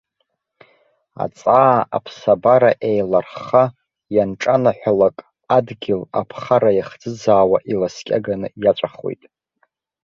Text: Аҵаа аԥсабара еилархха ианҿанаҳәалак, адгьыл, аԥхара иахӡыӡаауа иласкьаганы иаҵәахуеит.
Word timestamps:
Аҵаа 1.23 1.75
аԥсабара 1.97 2.71
еилархха 2.89 3.63
ианҿанаҳәалак, 4.15 5.17
адгьыл, 5.57 6.01
аԥхара 6.19 6.71
иахӡыӡаауа 6.73 7.57
иласкьаганы 7.71 8.47
иаҵәахуеит. 8.63 9.21